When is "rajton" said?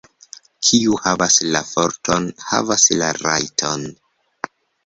3.21-3.89